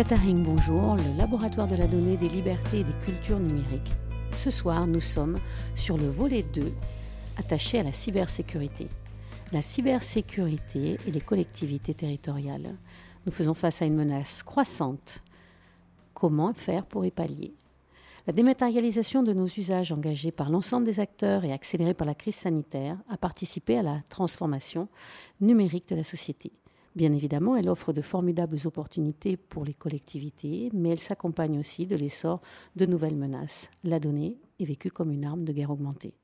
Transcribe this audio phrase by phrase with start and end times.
[0.00, 3.92] DataRing, bonjour, le laboratoire de la donnée des libertés et des cultures numériques.
[4.32, 5.38] Ce soir, nous sommes
[5.74, 6.72] sur le volet 2,
[7.36, 8.88] attaché à la cybersécurité.
[9.52, 12.78] La cybersécurité et les collectivités territoriales.
[13.26, 15.22] Nous faisons face à une menace croissante.
[16.14, 17.52] Comment faire pour y pallier?
[18.26, 22.36] La dématérialisation de nos usages engagés par l'ensemble des acteurs et accélérée par la crise
[22.36, 24.88] sanitaire a participé à la transformation
[25.42, 26.52] numérique de la société.
[26.96, 31.94] Bien évidemment, elle offre de formidables opportunités pour les collectivités, mais elle s'accompagne aussi de
[31.94, 32.40] l'essor
[32.74, 33.70] de nouvelles menaces.
[33.84, 36.14] La donnée est vécue comme une arme de guerre augmentée.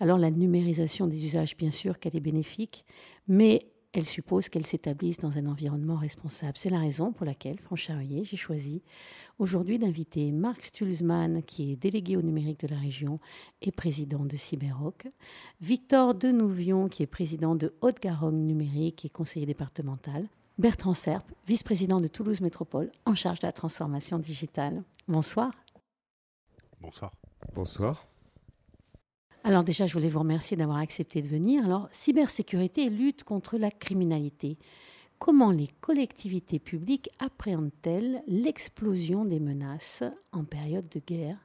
[0.00, 2.84] Alors la numérisation des usages, bien sûr qu'elle est bénéfique,
[3.28, 6.56] mais elle suppose qu'elle s'établisse dans un environnement responsable.
[6.56, 8.82] C'est la raison pour laquelle, Franck j'ai choisi
[9.38, 13.18] aujourd'hui d'inviter Marc Stulzmann, qui est délégué au numérique de la région
[13.62, 15.08] et président de Cyberrock,
[15.60, 22.06] Victor Denouvion, qui est président de Haute-Garonne Numérique et conseiller départemental, Bertrand Serp, vice-président de
[22.06, 24.82] Toulouse Métropole, en charge de la transformation digitale.
[25.08, 25.52] Bonsoir.
[26.80, 27.12] Bonsoir.
[27.54, 28.09] Bonsoir.
[29.42, 31.64] Alors déjà, je voulais vous remercier d'avoir accepté de venir.
[31.64, 34.58] Alors, cybersécurité et lutte contre la criminalité.
[35.18, 41.36] Comment les collectivités publiques appréhendent-elles l'explosion des menaces en période de guerre?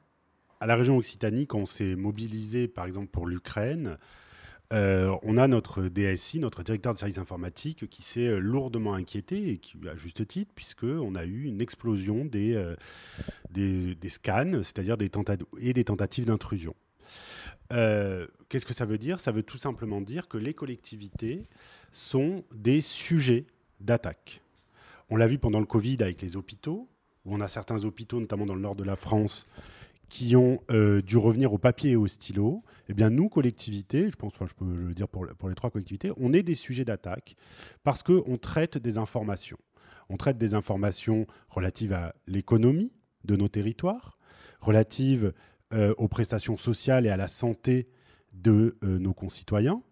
[0.60, 3.98] À la région Occitanie, quand on s'est mobilisé, par exemple, pour l'Ukraine,
[4.72, 9.50] euh, on a notre DSI, notre directeur de services informatiques, qui s'est euh, lourdement inquiété,
[9.50, 12.74] et qui, à juste titre, puisqu'on a eu une explosion des, euh,
[13.50, 15.10] des, scans, c'est-à-dire des,
[15.60, 16.74] et des tentatives d'intrusion.
[17.72, 19.20] Euh, qu'est-ce que ça veut dire?
[19.20, 21.46] Ça veut tout simplement dire que les collectivités
[21.92, 23.46] sont des sujets
[23.80, 24.40] d'attaque.
[25.10, 26.88] On l'a vu pendant le Covid avec les hôpitaux,
[27.24, 29.46] où on a certains hôpitaux, notamment dans le nord de la France,
[30.08, 32.62] qui ont euh, dû revenir au papier et au stylo.
[32.88, 35.70] Eh bien, nous, collectivités, je pense, enfin, je peux le dire pour, pour les trois
[35.70, 37.36] collectivités, on est des sujets d'attaque
[37.82, 39.58] parce qu'on traite des informations.
[40.08, 42.92] On traite des informations relatives à l'économie
[43.24, 44.18] de nos territoires,
[44.60, 45.32] relatives
[45.72, 47.88] euh, aux prestations sociales et à la santé
[48.32, 49.82] de euh, nos concitoyens.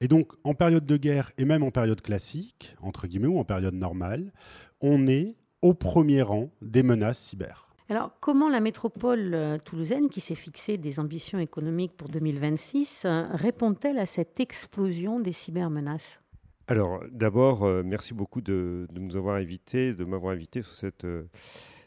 [0.00, 3.44] Et donc, en période de guerre et même en période classique, entre guillemets, ou en
[3.44, 4.32] période normale,
[4.80, 7.74] on est au premier rang des menaces cyber.
[7.90, 13.98] Alors, comment la métropole euh, toulousaine, qui s'est fixée des ambitions économiques pour 2026, répond-elle
[13.98, 16.22] à cette explosion des cybermenaces?
[16.66, 21.04] Alors, d'abord, merci beaucoup de, nous avoir invités, de m'avoir invité sur cette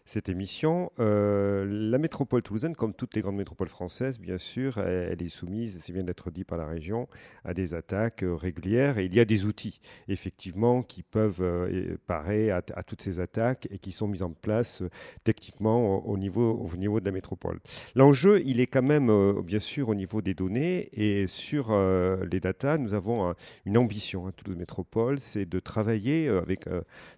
[0.05, 0.91] cette émission.
[0.99, 5.79] Euh, la métropole toulousaine, comme toutes les grandes métropoles françaises, bien sûr, elle, est soumise,
[5.81, 7.07] c'est bien d'être dit par la région,
[7.45, 8.99] à des attaques euh, régulières.
[8.99, 13.79] Il y a des outils, effectivement, qui peuvent euh, parer à, toutes ces attaques et
[13.79, 14.83] qui sont mis en place
[15.23, 17.59] techniquement au, niveau, au niveau de la métropole.
[17.95, 20.89] L'enjeu, il est quand même, bien sûr, au niveau des données.
[20.93, 23.33] Et sur les data, nous avons
[23.65, 26.65] une ambition à hein, Toulouse Métropole, c'est de travailler avec,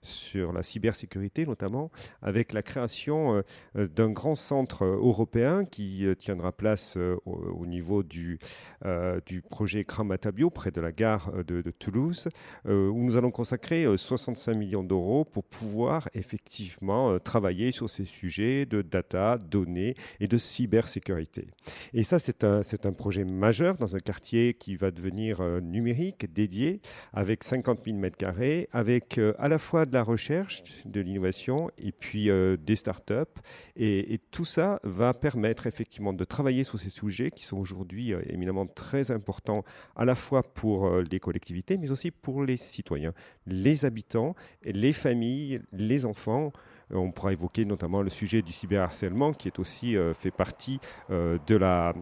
[0.02, 1.90] sur la cybersécurité, notamment,
[2.22, 3.41] avec la création création
[3.78, 8.40] euh, d'un grand centre euh, européen qui euh, tiendra place au, niveau du,
[9.25, 12.28] du projet Kramatabio, près de la gare de, Toulouse,
[12.66, 18.81] où nous allons consacrer 65 millions d'euros pour pouvoir effectivement travailler sur ces sujets de
[18.81, 21.47] data, données et de cybersécurité.
[21.94, 26.81] Et ça, c'est un, un projet majeur dans un quartier qui va devenir numérique, dédié,
[27.14, 31.91] avec 50 000 mètres carrés, avec à la fois de la recherche, de l'innovation et
[31.91, 32.30] puis
[32.66, 33.14] des startups.
[33.76, 38.22] Et, tout ça va permettre effectivement de travailler sur ces sujets qui sont aujourd'hui euh,
[38.28, 39.64] éminemment très importants
[39.96, 43.14] à la fois pour euh, les collectivités, mais aussi pour les citoyens,
[43.46, 46.52] les habitants, les familles, les enfants.
[46.92, 51.56] Euh, on pourra évoquer notamment le sujet du cyberharcèlement qui est aussi fait partie de
[51.56, 51.94] la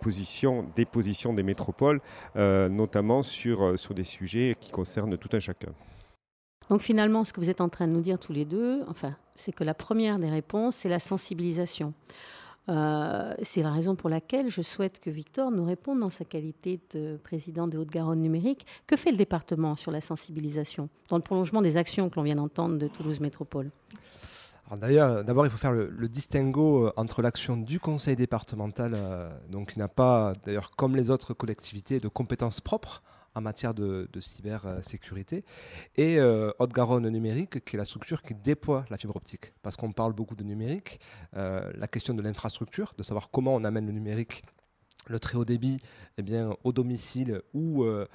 [0.00, 2.00] position, des positions des métropoles,
[2.34, 5.72] notamment sur, sur des sujets qui concernent tout un chacun.
[6.70, 9.14] Donc finalement, ce que vous êtes en train de nous dire tous les deux, enfin,
[9.36, 11.94] c'est que la première des réponses, c'est la sensibilisation.
[12.68, 16.80] Euh, c'est la raison pour laquelle je souhaite que Victor nous réponde dans sa qualité
[16.92, 18.66] de président de Haute-Garonne numérique.
[18.88, 22.34] Que fait le département sur la sensibilisation dans le prolongement des actions que l'on vient
[22.34, 23.70] d'entendre de Toulouse Métropole?
[24.80, 29.74] D'ailleurs, d'abord, il faut faire le, distinguo euh, entre l'action du conseil départemental, euh, donc
[29.74, 33.04] qui n'a pas, d'ailleurs, comme les autres collectivités, de compétences propres
[33.36, 35.44] en matière de, cybersécurité,
[35.96, 39.52] et euh, Haute-Garonne Numérique, qui est la structure qui déploie la fibre optique.
[39.62, 41.00] Parce qu'on parle beaucoup de numérique,
[41.36, 44.42] euh, la question de l'infrastructure, de savoir comment on amène le numérique
[45.08, 45.78] le très haut débit
[46.18, 48.08] eh bien, au domicile ou euh,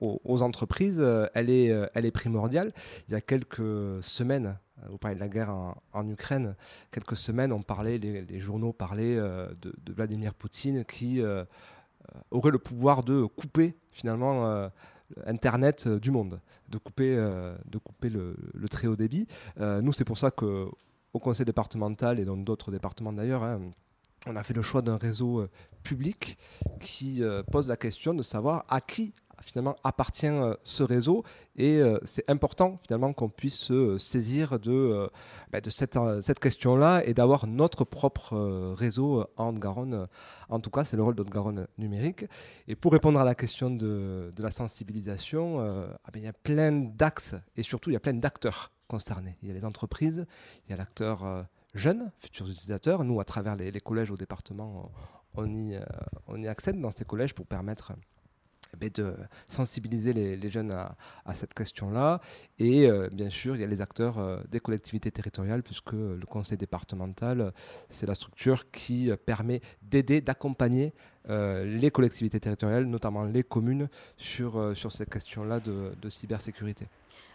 [0.00, 1.04] aux, entreprises,
[1.34, 2.72] elle, est, primordiale.
[3.08, 4.56] Il y a quelques semaines,
[4.88, 5.50] vous parlez de la guerre
[5.92, 6.54] en, Ukraine,
[6.92, 11.44] quelques semaines, on parlait, les, journaux parlaient de, Vladimir Poutine qui euh,
[12.30, 14.68] aurait le pouvoir de couper finalement euh,
[15.26, 18.34] Internet du monde, de couper, de couper le,
[18.70, 19.28] très haut débit.
[19.58, 20.66] nous, c'est pour ça que
[21.12, 23.60] au conseil départemental et dans d'autres départements d'ailleurs, hein,
[24.26, 25.46] on a fait le choix d'un réseau
[25.82, 26.38] public
[26.80, 31.24] qui pose la question de savoir à qui finalement appartient euh, ce réseau
[31.56, 35.08] et euh, c'est important finalement qu'on puisse se saisir de, euh,
[35.50, 38.36] bah, cette, cette question-là et d'avoir notre propre
[38.74, 40.06] réseau en Haute-Garonne.
[40.48, 42.24] En tout cas, c'est le rôle de Haute-Garonne numérique.
[42.68, 46.32] Et pour répondre à la question de, de la sensibilisation, ah ben, il y a
[46.32, 49.36] plein d'axes et surtout il y a plein d'acteurs concernés.
[49.42, 50.26] Il y a les entreprises,
[50.66, 53.04] il y a l'acteur jeune, futurs utilisateurs.
[53.04, 54.90] Nous, à travers les, collèges au département,
[55.34, 55.78] on y,
[56.28, 57.92] on y accède dans ces collèges pour permettre
[58.80, 59.14] de
[59.48, 62.20] sensibiliser les, jeunes à, cette question-là.
[62.58, 66.24] Et euh, bien sûr, il y a les acteurs euh, des collectivités territoriales, puisque le
[66.26, 67.52] conseil départemental,
[67.88, 70.92] c'est la structure qui permet d'aider, d'accompagner
[71.28, 76.86] euh, les collectivités territoriales, notamment les communes, sur, sur ces questions-là de, cybersécurité.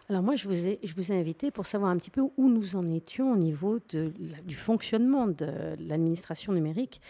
[0.09, 2.49] Alors moi, je vous, ai, je vous ai invité pour savoir un petit peu où
[2.49, 4.13] nous en étions au niveau de,
[4.45, 7.01] du fonctionnement de l'administration numérique.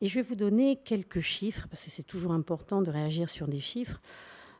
[0.00, 3.48] Et je vais vous donner quelques chiffres, parce que c'est toujours important de réagir sur
[3.48, 4.00] des chiffres.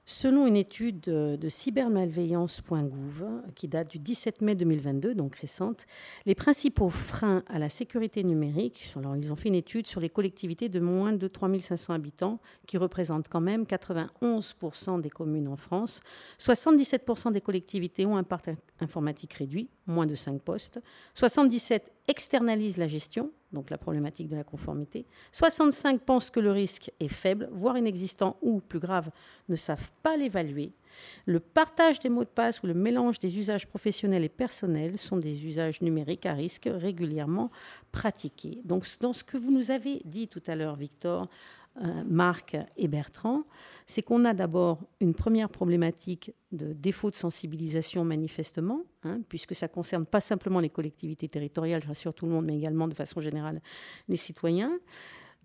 [0.07, 5.87] Selon une étude de cybermalveillance.gouv qui date du 17 mai 2022, donc récente,
[6.27, 10.11] les principaux freins à la sécurité numérique, alors ils ont fait une étude sur les
[10.11, 16.03] collectivités de moins de 3500 habitants, qui représentent quand même 91% des communes en France.
[16.39, 18.51] 77% des collectivités ont un parc
[18.81, 20.83] informatique réduit, moins de 5 postes.
[21.15, 25.07] 77 externalisent la gestion, donc la problématique de la conformité.
[25.33, 29.11] 65 pensent que le risque est faible, voire inexistant, ou, plus grave,
[29.49, 30.73] ne savent pas l'évaluer.
[31.27, 35.17] Le partage des mots de passe ou le mélange des usages professionnels et personnels sont
[35.17, 37.51] des usages numériques à risque régulièrement
[37.91, 38.61] pratiqués.
[38.65, 41.29] Donc, dans ce que vous nous avez dit tout à l'heure, Victor,
[42.07, 43.43] Marc et Bertrand,
[43.87, 49.67] c'est qu'on a d'abord une première problématique de défaut de sensibilisation manifestement, hein, puisque ça
[49.67, 53.21] concerne pas simplement les collectivités territoriales, je rassure tout le monde, mais également de façon
[53.21, 53.61] générale
[54.09, 54.79] les citoyens.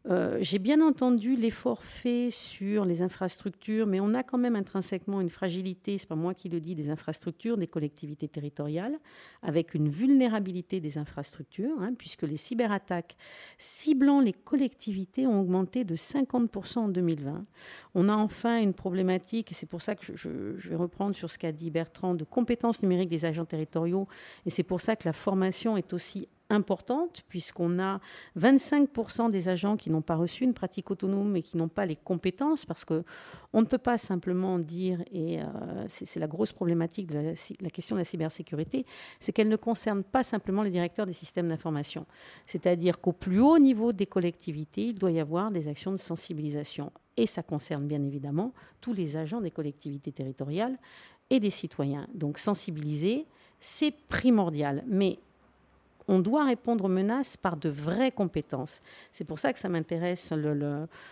[0.08, 5.22] Euh, j'ai bien entendu l'effort fait sur les infrastructures, mais on a quand même intrinsèquement
[5.22, 8.98] une fragilité, c'est pas moi qui le dis, des infrastructures, des collectivités territoriales,
[9.42, 13.18] avec une vulnérabilité des infrastructures, hein, puisque les cyberattaques
[13.58, 17.46] ciblant les collectivités ont augmenté de 50% en 2020.
[17.96, 21.30] On a enfin une problématique, et c'est pour ça que je, je vais reprendre sur
[21.30, 24.08] ce qu'a dit Bertrand, de compétences numériques des agents territoriaux,
[24.46, 28.00] et c'est pour ça que la formation est aussi importante, puisqu'on a
[28.38, 31.96] 25% des agents qui n'ont pas reçu une pratique autonome et qui n'ont pas les
[31.96, 33.04] compétences, parce qu'on
[33.54, 35.46] ne peut pas simplement dire, et euh,
[35.88, 38.86] c'est la grosse problématique de la, question de la cybersécurité,
[39.20, 42.06] c'est qu'elle ne concerne pas simplement les directeurs des systèmes d'information.
[42.46, 46.92] C'est-à-dire qu'au plus haut niveau des collectivités, il doit y avoir des actions de sensibilisation.
[47.18, 50.78] Et ça concerne bien évidemment tous les agents des collectivités territoriales
[51.30, 52.08] et des citoyens.
[52.14, 53.28] Donc sensibiliser,
[53.60, 54.84] c'est primordial.
[54.88, 55.20] Mais
[56.10, 58.82] on doit répondre aux menaces par de vraies compétences.
[59.12, 60.34] C'est pour ça que ça m'intéresse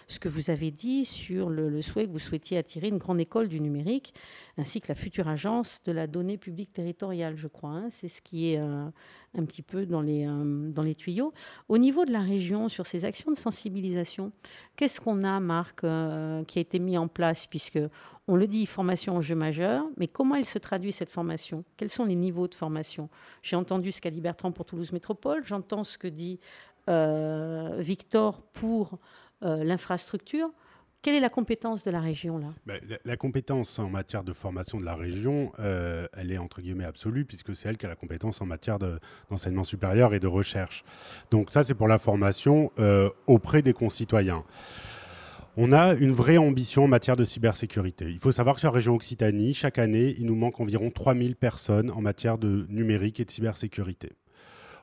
[0.07, 3.47] ce que vous avez dit sur le, souhait que vous souhaitiez attirer une grande école
[3.47, 4.15] du numérique,
[4.57, 7.69] ainsi que la future agence de la donnée publique territoriale, je crois.
[7.69, 7.89] Hein.
[7.91, 8.89] C'est ce qui est euh,
[9.37, 11.33] un petit peu dans les, euh, dans les tuyaux.
[11.69, 14.31] Au niveau de la région, sur ces actions de sensibilisation,
[14.75, 17.45] qu'est-ce qu'on a, Marc, euh, qui a été mis en place?
[17.47, 17.79] Puisque
[18.27, 21.63] on le dit, formation en jeu majeur, mais comment elle se traduit cette formation?
[21.77, 23.09] Quels sont les niveaux de formation?
[23.41, 26.39] J'ai entendu ce qu'a dit Bertrand pour Toulouse Métropole, j'entends ce que dit
[26.89, 28.97] euh, Victor pour
[29.41, 30.49] l'infrastructure.
[31.07, 32.47] Quelle est la compétence de la région là?
[32.65, 36.83] Ben, la, compétence en matière de formation de la région, euh, elle est entre guillemets
[36.83, 40.83] absolue puisque c'est elle qui a la compétence en matière d'enseignement supérieur et de recherche.
[41.31, 44.43] Donc ça c'est pour la formation euh, auprès des concitoyens.
[45.55, 48.07] On a une vraie ambition en matière de cybersécurité.
[48.09, 51.37] Il faut savoir que sur la région Occitanie, chaque année, il nous manque environ 3000
[51.37, 54.11] personnes en matière de numérique et de cybersécurité.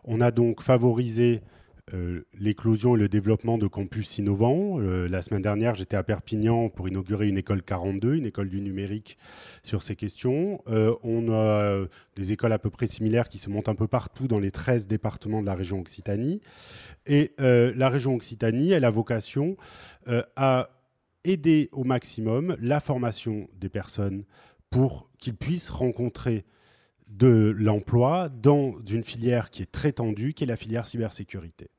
[0.05, 1.43] On a donc favorisé
[1.93, 4.81] euh, l'éclosion et le développement de campus innovants.
[4.81, 8.63] Euh, la semaine dernière, j'étais à Perpignan pour inaugurer une école 42, une école du
[8.63, 9.19] numérique
[9.63, 10.63] sur ces questions.
[10.67, 11.85] Euh, on a
[12.17, 14.87] des écoles à peu près similaires qui se montent un peu partout dans les 13
[14.87, 16.41] départements de la région Occitanie.
[17.07, 19.59] Et la région Occitanie, elle a vocation
[20.37, 20.71] à
[21.25, 24.25] aider au maximum la formation des personnes
[24.71, 26.47] pour qu'ils puissent rencontrer
[27.17, 31.71] de l'emploi dans une filière qui est très tendue, qui est la filière cybersécurité.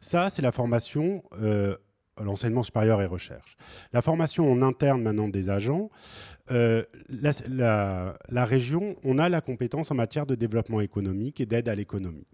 [0.00, 1.76] Ça, c'est la formation, euh,
[2.22, 3.56] l'enseignement supérieur et recherche.
[3.92, 5.90] La formation en interne maintenant des agents,
[6.52, 11.68] euh, la, la, région, on a la compétence en matière de développement économique et d'aide
[11.68, 12.28] à l'économie.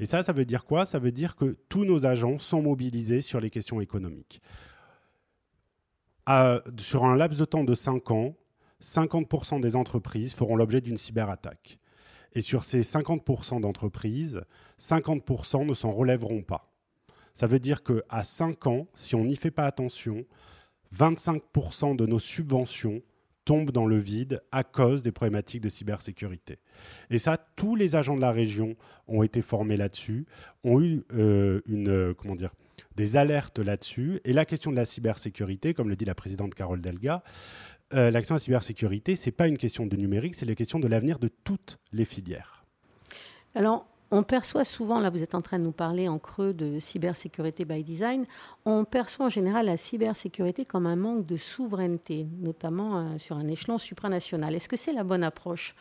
[0.00, 0.86] Et ça, ça veut dire quoi?
[0.86, 4.40] Ça veut dire que tous nos agents sont mobilisés sur les questions économiques.
[6.78, 8.34] sur un laps de temps de 5 ans,
[8.82, 11.78] 50% des entreprises feront l'objet d'une cyberattaque.
[12.34, 14.42] Et sur ces 50% d'entreprises,
[14.78, 16.72] 50% ne s'en relèveront pas.
[17.34, 20.24] Ça veut dire qu'à 5 ans, si on n'y fait pas attention,
[20.96, 23.02] 25% de nos subventions
[23.44, 26.58] tombent dans le vide à cause des problématiques de cybersécurité.
[27.10, 28.76] Et ça, tous les agents de la région
[29.08, 30.26] ont été formés là-dessus,
[30.62, 32.14] ont eu euh, euh,
[32.96, 34.20] des alertes là-dessus.
[34.24, 37.22] Et la question de la cybersécurité, comme le dit la présidente Carole Delga,
[37.94, 40.78] euh, l'action de la cybersécurité, ce n'est pas une question de numérique, c'est la question
[40.78, 42.64] de l'avenir de toutes les filières.
[43.54, 46.80] Alors, on perçoit souvent, là vous êtes en train de nous parler en creux de
[46.80, 48.26] cybersécurité by design,
[48.64, 53.46] on perçoit en général la cybersécurité comme un manque de souveraineté, notamment euh, sur un
[53.46, 54.54] échelon supranational.
[54.54, 55.74] Est-ce que c'est la bonne approche?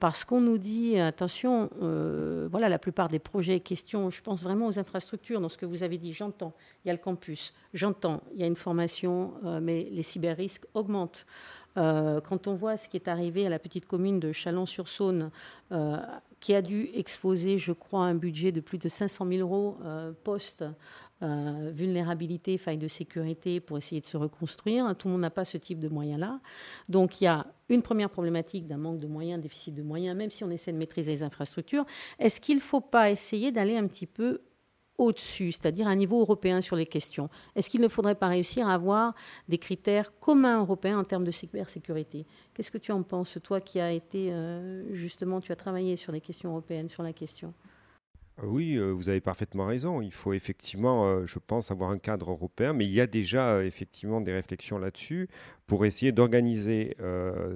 [0.00, 4.66] Parce qu'on nous dit, attention, euh, voilà, la plupart des projets questions, je pense vraiment
[4.66, 8.22] aux infrastructures, dans ce que vous avez dit, j'entends, il y a le campus, j'entends,
[8.32, 11.26] il y a une formation, euh, mais les cyber-risques augmentent.
[11.76, 15.30] Euh, quand on voit ce qui est arrivé à la petite commune de Chalon-sur-Saône,
[16.40, 19.76] qui a dû exposer, je crois, un budget de plus de 500 000 euros
[20.24, 20.64] post
[21.20, 24.94] euh, vulnérabilité, faille de sécurité pour essayer de se reconstruire.
[24.96, 26.38] Tout le monde n'a pas ce type de moyens-là.
[26.88, 30.30] Donc il y a une première problématique d'un manque de moyens, déficit de moyens, même
[30.30, 31.84] si on essaie de maîtriser les infrastructures.
[32.20, 34.42] Est-ce qu'il ne faut pas essayer d'aller un petit peu
[34.98, 37.30] au-dessus, c'est-à-dire un niveau européen sur les questions.
[37.54, 39.14] Est-ce qu'il ne faudrait pas réussir à avoir
[39.48, 42.26] des critères communs européens en termes de cybersécurité?
[42.52, 46.12] Qu'est-ce que tu en penses, toi qui as été euh, justement, tu as travaillé sur
[46.12, 47.54] les questions européennes, sur la question?
[48.42, 50.00] Oui, euh, vous avez parfaitement raison.
[50.00, 53.54] Il faut effectivement, euh, je pense, avoir un cadre européen, mais il y a déjà
[53.54, 55.28] euh, effectivement des réflexions là-dessus
[55.66, 56.96] pour essayer d'organiser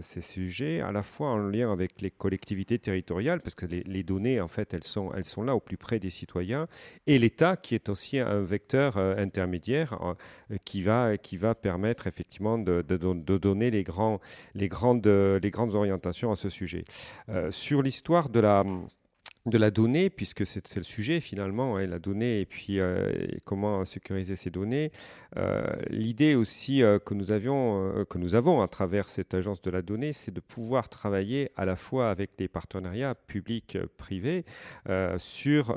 [0.02, 4.38] ces sujets à la fois en lien avec les collectivités territoriales, parce que les, données,
[4.38, 6.66] en fait, elles sont, elles sont là au plus près des citoyens,
[7.06, 9.98] et l'État qui est aussi un vecteur intermédiaire
[10.66, 14.20] qui, va, qui va permettre effectivement de, donner les, grandes,
[14.54, 16.84] les grandes orientations à ce sujet.
[17.48, 18.62] sur l'histoire de la
[19.46, 23.10] de la donnée, puisque c'est le sujet finalement, hein, la donnée et puis euh,
[23.44, 24.92] comment sécuriser ces données.
[25.36, 29.70] Euh, l'idée aussi euh, que, nous avions, que nous avons à travers cette agence de
[29.70, 34.44] la donnée, c'est de pouvoir travailler à la fois avec les partenariats publics-privés
[35.18, 35.76] sur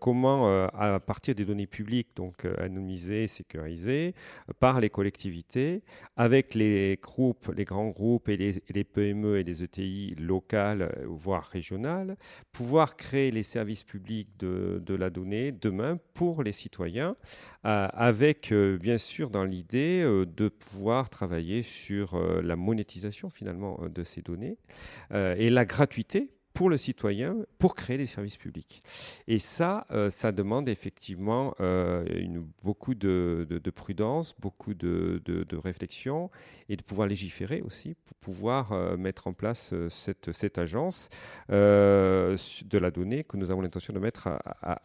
[0.00, 4.14] comment, à partir des données publiques, donc anonymisées, sécurisées,
[4.60, 5.82] par les collectivités,
[6.16, 11.44] avec les groupes, les grands groupes et les, les PME et les ETI locales, voire
[11.44, 12.16] régionales,
[12.52, 17.14] pouvoir créer créer les services publics de, la donnée demain pour les citoyens,
[17.64, 23.78] euh, avec euh, bien sûr dans l'idée euh, de pouvoir travailler sur la monétisation finalement
[23.88, 24.58] de ces données
[25.12, 28.82] et la gratuité pour le citoyen pour créer des services publics.
[29.28, 32.02] Et ça, euh, ça demande effectivement euh,
[32.64, 35.20] beaucoup de, prudence, beaucoup de,
[35.62, 36.30] réflexion
[36.70, 41.10] et de pouvoir légiférer aussi pour pouvoir euh, mettre en place cette agence
[41.50, 44.28] de la donnée que nous avons l'intention de mettre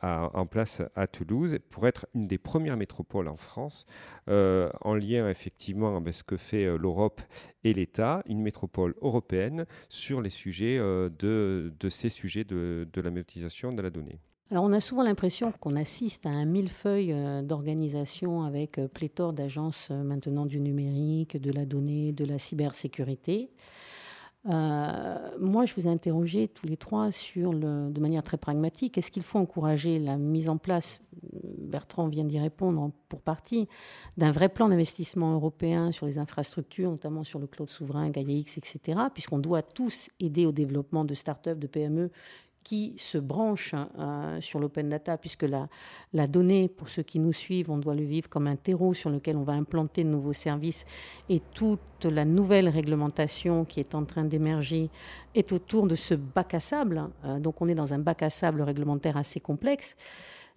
[0.02, 3.86] en place à Toulouse pour être une des premières métropoles en France
[4.28, 7.22] en lien effectivement avec ce que fait l'Europe
[7.64, 13.74] et l'État, une métropole européenne sur les sujets de de, ces sujets de, la monétisation
[13.74, 14.20] de la donnée.
[14.50, 19.32] Alors on a souvent l'impression qu'on assiste à un millefeuille euh, d'organisations avec euh, pléthore
[19.32, 23.50] d'agences euh, maintenant du numérique, de la donnée, de la cybersécurité.
[24.46, 28.98] Moi, je vous ai interrogé tous les trois sur le, de manière très pragmatique.
[28.98, 31.00] Est-ce qu'il faut encourager la mise en place,
[31.60, 33.68] Bertrand vient d'y répondre pour partie,
[34.18, 39.00] d'un vrai plan d'investissement européen sur les infrastructures, notamment sur le cloud souverain, GaiaX, etc.,
[39.14, 42.12] puisqu'on doit tous aider au développement de start-up, de PME
[42.64, 47.72] qui se branchent euh, sur l'open data, puisque la, donnée, pour ceux qui nous suivent,
[47.72, 50.86] on doit le vivre comme un terreau sur lequel on va implanter de nouveaux services,
[51.30, 54.90] et toute la nouvelle réglementation qui est en train d'émerger
[55.36, 57.10] est autour de ce bac à sable.
[57.26, 59.96] Euh, donc on est dans un bac à sable réglementaire assez complexe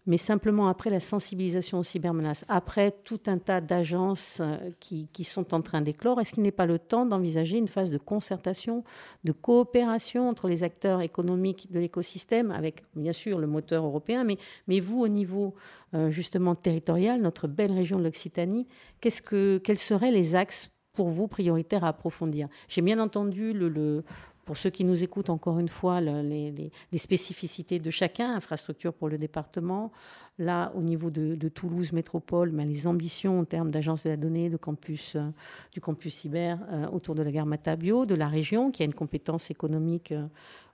[0.06, 5.54] mais simplement après la sensibilisation aux cybermenaces, après tout un tas d'agences euh, qui, sont
[5.54, 8.84] en train d'éclore, est-ce qu'il n'est pas le temps d'envisager une phase de concertation,
[9.25, 14.37] de coopération entre les acteurs économiques de l'écosystème, avec bien sûr le moteur européen, mais,
[14.68, 15.54] mais vous au niveau
[15.94, 18.66] euh, justement territorial, notre belle région de l'Occitanie,
[19.00, 22.49] qu'est-ce que, quels seraient les axes pour vous prioritaires à approfondir?
[22.68, 24.04] J'ai bien entendu le
[24.44, 29.18] pour ceux qui nous écoutent, encore une fois, les, spécificités de chacun, infrastructure pour le
[29.18, 29.92] département.
[30.38, 34.50] Là, au niveau de, Toulouse Métropole, mais les ambitions en termes d'agence de la donnée,
[34.50, 35.30] de campus, euh,
[35.72, 38.94] du campus cyber euh, autour de la gare Matabio, de la région, qui a une
[38.94, 40.26] compétence économique euh,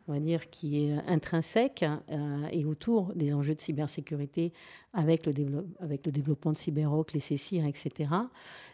[0.09, 1.85] on va dire, qui est intrinsèque
[2.51, 4.53] et autour des enjeux de cybersécurité
[4.93, 5.33] avec le,
[5.79, 8.11] avec le développement de Cyberrock, les CECIR, etc.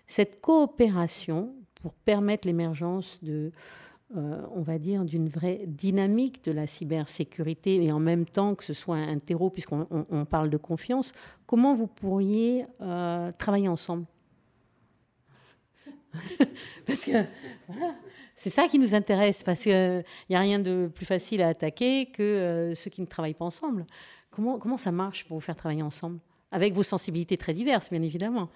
[0.06, 3.52] Cette coopération pour permettre l'émergence de,
[4.14, 8.62] euh, on va dire, d'une vraie dynamique de la cybersécurité et en même temps que
[8.62, 11.12] ce soit un terreau, puisqu'on parle de confiance,
[11.44, 14.06] comment vous pourriez euh, travailler ensemble?
[16.86, 17.24] Parce que
[18.36, 22.06] c'est ça qui nous intéresse, parce qu'il n'y a rien de plus facile à attaquer
[22.06, 23.86] que euh, ceux qui ne travaillent pas ensemble.
[24.30, 26.20] Comment ça marche pour vous faire travailler ensemble?
[26.52, 28.50] Avec vos sensibilités très diverses, bien évidemment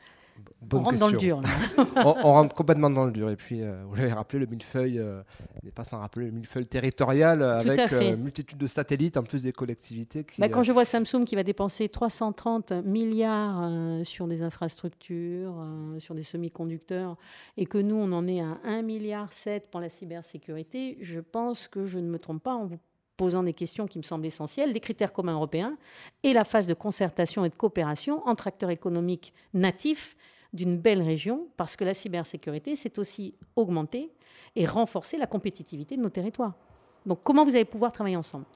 [0.73, 1.41] on rentre dans le dur.
[1.97, 3.31] on, rentre complètement dans le dur.
[3.31, 5.23] Et puis, euh, vous l'avez rappelé, le millefeuille euh,
[5.63, 9.43] n'est pas sans rappeler le millefeuille territorial euh, avec une multitude de satellites en plus
[9.43, 10.27] des collectivités.
[10.39, 13.71] Bah, quand je vois Samsung qui va dépenser 330 milliards
[14.05, 15.55] sur des infrastructures,
[15.99, 17.17] sur des semi-conducteurs,
[17.57, 19.31] et que nous, on en est à 1,7 milliard
[19.71, 22.79] pour la cybersécurité, je pense que je ne me trompe pas en vous
[23.21, 25.77] posant des questions qui me semblent essentielles, les critères communs européens
[26.23, 30.17] et la phase de concertation et de coopération entre acteurs économiques natifs
[30.55, 34.11] d'une belle région, parce que la cybersécurité, c'est aussi augmenter
[34.57, 36.55] et renforcer la compétitivité de nos territoires.
[37.05, 38.47] Donc comment vous allez pouvoir travailler ensemble?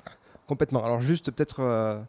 [0.47, 0.83] Complètement.
[0.83, 2.01] Alors juste peut-être, euh,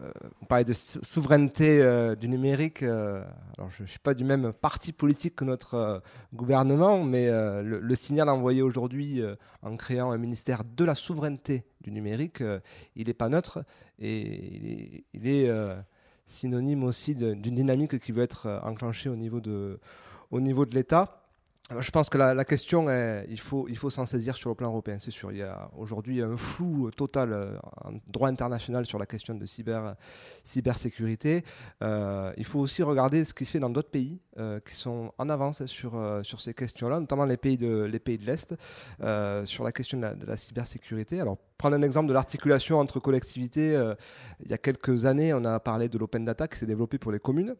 [0.00, 0.10] euh,
[0.42, 2.82] on parlait de souveraineté euh, du numérique.
[2.82, 6.02] alors je ne suis pas du même parti politique que notre
[6.34, 9.22] gouvernement, mais le, signal envoyé aujourd'hui
[9.62, 12.42] en créant un ministère de la souveraineté du numérique,
[12.94, 13.64] il n'est pas neutre
[13.98, 15.50] et il est, il est
[16.26, 19.80] synonyme aussi d'une dynamique qui veut être euh, enclenchée au niveau de,
[20.30, 21.22] au niveau de l'État.
[21.68, 24.68] Je pense que la, question, est, il faut, il faut s'en saisir sur le plan
[24.68, 25.32] européen, c'est sûr.
[25.32, 29.44] Il y a aujourd'hui un flou total euh, en droit international sur la question de
[29.46, 29.96] cyber,
[30.44, 31.42] cybersécurité.
[31.82, 34.20] Euh, il faut aussi regarder ce qui se fait dans d'autres pays
[34.66, 38.26] qui sont en avance sur, sur ces questions-là, notamment les pays de les pays de
[38.26, 38.54] l'Est,
[39.46, 41.22] sur la question de la, de la, cybersécurité.
[41.22, 43.72] Alors, prendre un exemple de l'articulation entre collectivités.
[44.40, 47.12] il y a quelques années, on a parlé de l'open data qui s'est développé pour
[47.12, 47.54] les communes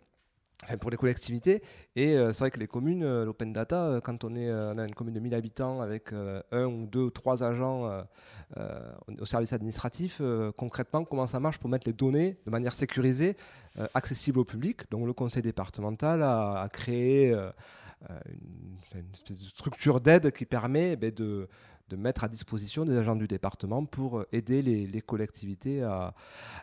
[0.81, 1.63] pour les collectivités.
[1.95, 4.73] Et euh, c'est vrai que les communes, euh, l'open data, euh, quand on, est, a
[4.73, 7.91] une commune de 1000 habitants avec un ou deux ou trois agents
[9.19, 10.21] au service administratif,
[10.57, 13.37] concrètement, comment ça marche pour mettre les données de manière sécurisée,
[13.95, 14.91] accessible au public?
[14.91, 21.13] Donc le conseil départemental a, créé une, espèce de structure d'aide qui permet eh ben,
[21.13, 21.49] de
[21.89, 26.15] de mettre à disposition des agents du département pour euh, aider les, collectivités à,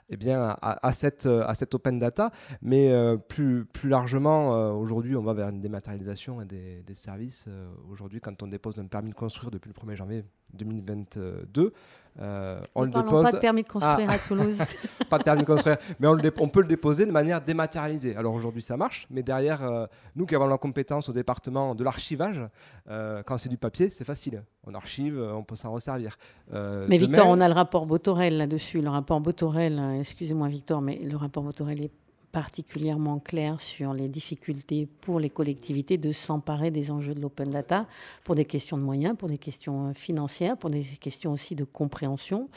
[0.10, 2.32] eh bien, à, cette, euh, à cette open data.
[2.62, 7.48] Mais euh, plus, plus largement, aujourd'hui, on va vers une dématérialisation des, services.
[7.90, 11.74] aujourd'hui, quand on dépose un permis de construire depuis le 1er janvier 2022,
[12.22, 13.24] euh, on ne le dépose.
[13.24, 14.20] Pas de permis de construire à ah.
[14.20, 14.60] Toulouse.
[15.10, 18.16] pas de permis de construire, mais on, on, peut le déposer de manière dématérialisée.
[18.16, 21.84] Alors aujourd'hui, ça marche, mais derrière, euh, nous qui avons la compétence au département de
[21.84, 22.42] l'archivage,
[22.90, 24.44] euh, quand c'est du papier, c'est facile.
[24.66, 26.18] On archive, on peut s'en resservir.
[26.52, 28.82] mais Victor, on a le rapport Botorel là-dessus.
[28.82, 31.92] Le rapport Botorel, excusez-moi Victor, mais le rapport Botorel est
[32.34, 37.86] particulièrement clair sur les difficultés pour les collectivités de s'emparer des enjeux de l'open data
[38.24, 41.64] pour des questions de moyens, pour des questions euh, financières, pour des questions aussi de
[41.64, 42.50] compréhension.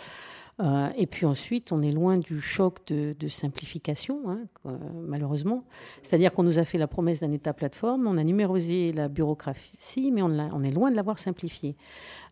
[0.58, 5.64] Euh, et puis ensuite, on est loin du choc de, simplification, hein, euh, malheureusement.
[6.02, 10.10] C'est-à-dire qu'on nous a fait la promesse d'un État plateforme, on a numérosé la bureaucratie,
[10.10, 11.76] mais on, est loin de l'avoir simplifié.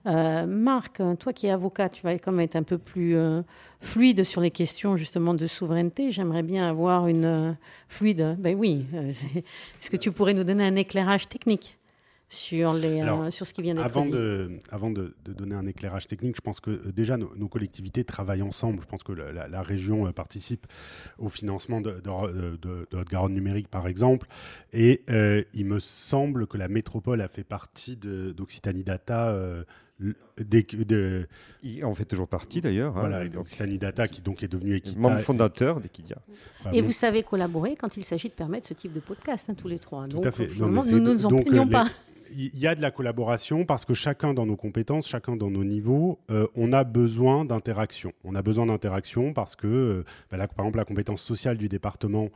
[0.07, 3.17] Euh, Marc, toi qui es avocat, tu vas quand même être un peu plus
[3.81, 6.11] fluide sur les questions justement de souveraineté.
[6.11, 7.57] J'aimerais bien avoir une
[7.89, 8.37] fluide.
[8.39, 8.87] Ben oui.
[9.09, 11.79] Est-ce que tu pourrais nous donner un éclairage technique?
[12.35, 16.07] Sur, les, euh, sur ce qui vient d'être avant De, avant de, donner un éclairage
[16.07, 18.81] technique, je pense que euh, déjà nos, collectivités travaillent ensemble.
[18.81, 20.67] Je pense que la, région euh, participe
[21.19, 24.27] au financement de, de, Haute-Garonne numérique, par exemple.
[24.73, 25.03] Et
[25.55, 29.35] il me semble que la métropole a fait partie d'Occitanie Data.
[30.01, 31.29] De,
[31.63, 32.97] il en fait toujours partie d'ailleurs.
[32.97, 33.09] Hein.
[33.09, 34.99] Voilà, Occitanie Data qui donc est devenu Equita.
[34.99, 36.17] Membre fondateur d'Equidia.
[36.73, 39.69] Et vous savez collaborer quand il s'agit de permettre ce type de podcast, hein, tous
[39.69, 40.09] les trois.
[40.09, 40.49] Tout à fait.
[40.59, 41.87] nous ne nous en plaignons pas
[42.37, 45.65] il y a de la collaboration parce que chacun dans nos compétences, chacun dans nos
[45.65, 48.13] niveaux, euh, on a besoin d'interaction.
[48.25, 52.31] On a besoin d'interaction parce que, euh, bah par exemple, la compétence sociale du département,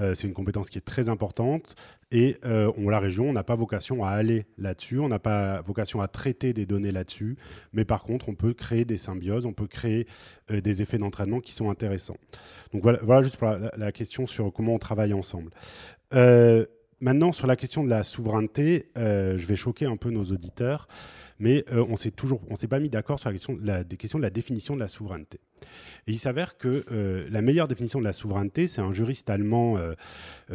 [0.00, 1.74] euh, c'est une compétence qui est très importante
[2.10, 6.08] et la région, on n'a pas vocation à aller là-dessus, on n'a pas vocation à
[6.08, 7.38] traiter des données là-dessus,
[7.72, 10.06] mais par contre, on peut créer des symbioses, on peut créer
[10.50, 12.18] des effets d'entraînement qui sont intéressants.
[12.74, 15.52] Donc voilà, juste pour la, question sur comment on travaille ensemble.
[17.02, 20.86] Maintenant, sur la question de la souveraineté, euh, je vais choquer un peu nos auditeurs,
[21.40, 23.82] mais euh, on s'est toujours, on s'est pas mis d'accord sur la question, de la,
[23.82, 25.40] des de la définition de la souveraineté.
[26.06, 29.78] Et il s'avère que euh, la meilleure définition de la souveraineté, c'est un juriste allemand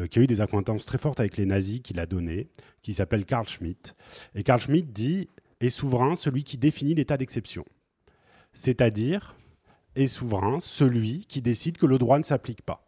[0.09, 2.47] qui a eu des acquaintances très fortes avec les nazis, qui l'a donné,
[2.81, 3.97] qui s'appelle Karl Schmitt.
[4.33, 5.27] Et Karl Schmitt dit
[5.59, 7.65] est souverain celui qui définit l'état d'exception,
[8.53, 9.35] c'est-à-dire
[9.97, 12.86] est souverain celui qui décide que le droit ne s'applique pas.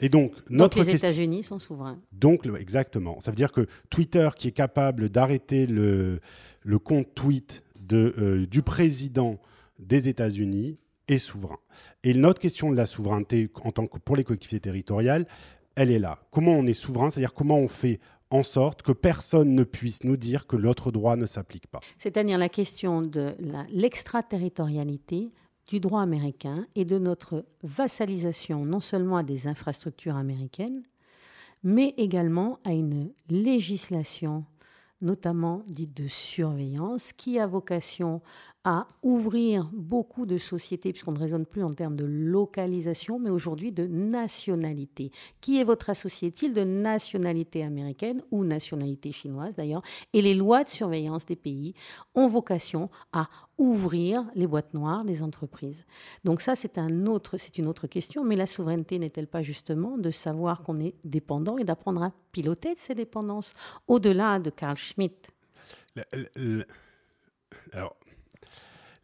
[0.00, 1.98] Et donc, notre donc les États-Unis sont souverains.
[2.12, 3.20] Donc, exactement.
[3.20, 6.20] Ça veut dire que Twitter, qui est capable d'arrêter le,
[6.62, 9.38] le compte tweet de, euh, du président
[9.78, 10.78] des États-Unis,
[11.08, 11.58] est souverain.
[12.02, 15.26] Et notre question de la souveraineté en tant que pour les collectivités territoriales,
[15.76, 16.18] elle est là.
[16.30, 17.10] Comment on est souverain?
[17.10, 21.16] C'est-à-dire comment on fait en sorte que personne ne puisse nous dire que l'autre droit
[21.16, 21.80] ne s'applique pas?
[21.96, 23.36] C'est-à-dire la question de
[23.70, 25.32] l'extraterritorialité
[25.66, 30.82] du droit américain et de notre vassalisation non seulement à des infrastructures américaines,
[31.62, 34.44] mais également à une législation
[35.02, 38.22] notamment dite de surveillance, qui a vocation
[38.68, 43.70] à ouvrir beaucoup de sociétés, puisqu'on ne raisonne plus en termes de localisation, mais aujourd'hui
[43.70, 45.12] de nationalité.
[45.40, 49.82] Qui est votre associé Est-il de nationalité américaine ou nationalité chinoise d'ailleurs?
[50.12, 51.74] Et les lois de surveillance des pays
[52.16, 55.84] ont vocation à ouvrir les boîtes noires des entreprises.
[56.24, 58.24] Donc ça, c'est un une autre question.
[58.24, 62.74] Mais la souveraineté n'est-elle pas justement de savoir qu'on est dépendant et d'apprendre à piloter
[62.74, 63.52] de ces dépendances
[63.86, 65.28] au-delà de Carl Schmitt?
[67.72, 67.96] Alors,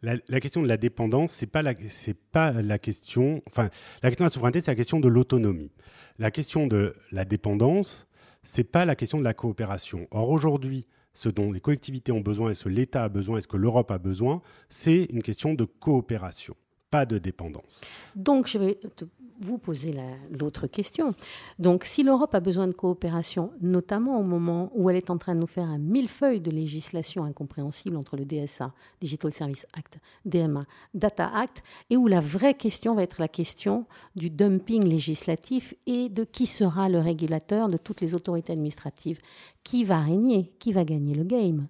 [0.03, 3.41] la, question de la dépendance, c'est pas la, question.
[3.47, 3.69] Enfin,
[4.01, 5.71] la question de la souveraineté, c'est la question de l'autonomie.
[6.19, 8.07] La question de la dépendance,
[8.43, 10.07] c'est pas la question de la coopération.
[10.11, 13.47] Or aujourd'hui, ce dont les collectivités ont besoin et ce l'État a besoin et ce
[13.47, 16.55] que l'Europe a besoin, c'est une question de coopération,
[16.93, 17.81] pas de dépendance.
[18.15, 18.77] Donc, je vais
[19.39, 19.95] vous poser
[20.31, 21.15] l'autre question.
[21.57, 25.33] Donc, si l'Europe a besoin de coopération, notamment au moment où elle est en train
[25.33, 30.67] de nous faire un millefeuille de législation incompréhensible entre le DSA, Digital Service Act, DMA,
[30.93, 36.09] Data Act, et où la vraie question va être la question du dumping législatif et
[36.09, 39.17] de qui sera le régulateur de toutes les autorités administratives.
[39.63, 40.51] Qui va régner?
[40.59, 41.65] Qui va gagner le game?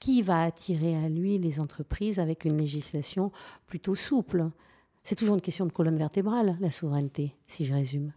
[0.00, 3.32] Qui va attirer à lui les entreprises avec une législation
[3.66, 4.50] plutôt souple?
[5.06, 8.12] C'est toujours une question de colonne vertébrale, la souveraineté, si je résume.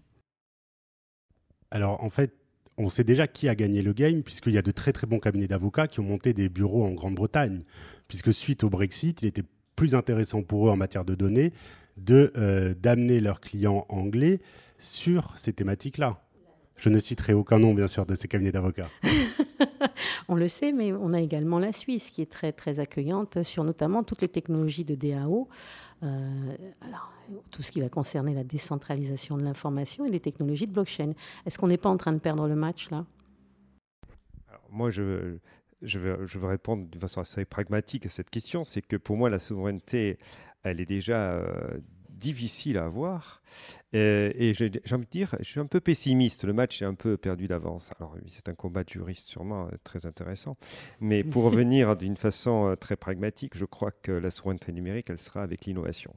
[1.69, 2.33] Alors, en fait,
[2.79, 5.19] on sait déjà qui a gagné le game, puisqu'il y a de très très bons
[5.19, 7.61] cabinets d'avocats qui ont monté des bureaux en Grande-Bretagne,
[8.07, 9.43] puisque suite au Brexit, il était
[9.75, 11.53] plus intéressant pour eux en matière de données
[11.97, 14.41] de euh, d'amener leurs clients anglais
[14.79, 16.23] sur ces thématiques-là.
[16.79, 18.89] Je ne citerai aucun nom, bien sûr, de ces cabinets d'avocats.
[20.29, 23.63] on le sait, mais on a également la Suisse qui est très très accueillante sur
[23.63, 25.49] notamment toutes les technologies de DAO.
[26.03, 26.55] Euh,
[27.51, 31.13] tout ce qui va concerner la décentralisation de l'information et les technologies de blockchain.
[31.45, 33.05] Est-ce qu'on n'est pas en train de perdre le match là?
[34.71, 35.37] Moi, je,
[35.81, 38.63] je, répondre de façon assez pragmatique à cette question.
[38.63, 40.19] C'est que pour moi, la souveraineté,
[40.63, 43.41] elle est déjà euh, difficile à avoir.
[43.95, 46.43] Euh, et, j'ai envie de dire, je suis un peu pessimiste.
[46.43, 47.91] Le match est un peu perdu d'avance.
[47.99, 50.57] Alors, c'est un combat de juriste sûrement euh, très intéressant.
[50.99, 55.17] Mais pour revenir d'une façon euh, très pragmatique, je crois que la souveraineté numérique, elle
[55.17, 56.13] sera avec l'innovation.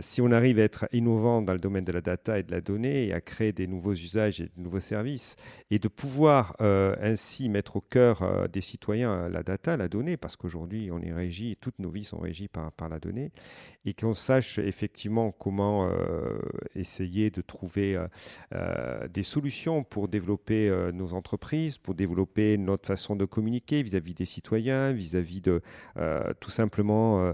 [0.00, 2.60] si on arrive à être innovant dans le domaine de la data et de la
[2.60, 5.36] donnée et à créer des nouveaux usages et de nouveaux services
[5.70, 10.90] et de pouvoir ainsi mettre au cœur des citoyens la data, la donnée, parce qu'aujourd'hui,
[10.92, 13.30] on est régi, toutes nos vies sont régies par, par la donnée,
[13.84, 15.90] et qu'on sache effectivement comment
[16.74, 18.06] essayer de trouver euh,
[18.54, 24.14] euh, des solutions pour développer euh, nos entreprises, pour développer notre façon de communiquer vis-à-vis
[24.14, 25.62] des citoyens, vis-à-vis de
[26.40, 27.32] tout simplement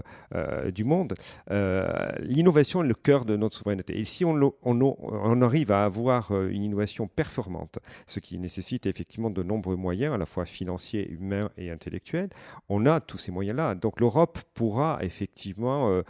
[0.73, 1.15] du monde.
[1.49, 3.99] L'innovation est le cœur de notre souveraineté.
[3.99, 9.43] Et si on, on, arrive à avoir une innovation performante, ce qui nécessite effectivement de
[9.43, 12.29] nombreux moyens, à la fois financiers, humains et intellectuels,
[12.69, 13.75] on a tous ces moyens-là.
[13.75, 16.01] Donc l'Europe pourra effectivement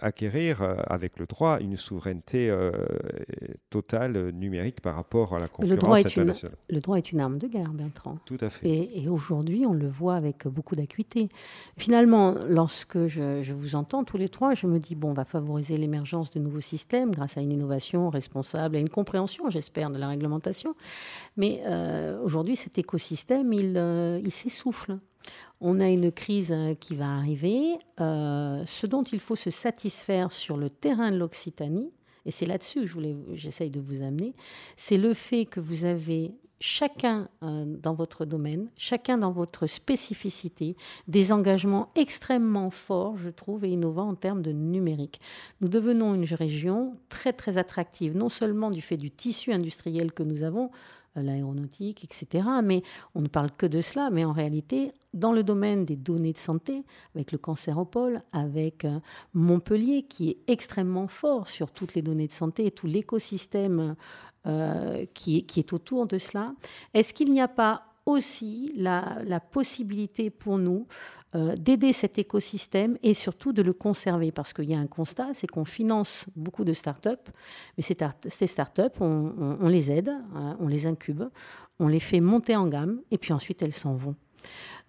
[0.00, 2.50] acquérir avec le droit une souveraineté
[3.70, 6.54] totale numérique par rapport à la concurrence le droit internationale.
[6.54, 8.18] Est une, le droit est une arme de guerre, Bertrand.
[8.24, 8.68] Tout à fait.
[8.68, 11.28] Et, aujourd'hui, on le voit avec beaucoup d'acuité.
[11.76, 15.76] Finalement, lorsque je, vous entends tous les trois, je me dis, bon, on va favoriser
[15.76, 20.08] l'émergence de nouveaux systèmes grâce à une innovation responsable et une compréhension, j'espère, de la
[20.08, 20.74] réglementation.
[21.36, 24.98] Mais euh, aujourd'hui, cet écosystème, il, euh, il s'essouffle.
[25.60, 27.78] On a une crise qui va arriver.
[27.98, 31.90] ce dont il faut se satisfaire sur le terrain de l'Occitanie,
[32.26, 34.34] et c'est là-dessus que j'essaye de vous amener,
[34.76, 40.76] c'est le fait que vous avez chacun euh, dans votre domaine, chacun dans votre spécificité,
[41.08, 45.20] des engagements extrêmement forts, je trouve, et innovants en termes de numérique.
[45.60, 50.22] Nous devenons une région très très attractive, non seulement du fait du tissu industriel que
[50.22, 50.70] nous avons,
[51.22, 52.46] l'aéronautique, etc.
[52.62, 52.82] Mais
[53.14, 56.38] on ne parle que de cela, mais en réalité, dans le domaine des données de
[56.38, 58.98] santé, avec le cancéropole, avec euh,
[59.32, 63.96] Montpellier, qui est extrêmement fort sur toutes les données de santé et tout l'écosystème
[64.46, 66.52] euh, qui, est autour de cela,
[66.92, 70.86] est-ce qu'il n'y a pas aussi la possibilité pour nous
[71.34, 74.32] euh, d'aider cet écosystème et surtout de le conserver.
[74.32, 77.28] Parce qu'il y a un constat, c'est qu'on finance beaucoup de start-up,
[77.76, 81.24] mais ces start-up, on, on, les aide, hein, on les incube,
[81.78, 84.14] on les fait monter en gamme, et puis ensuite elles s'en vont.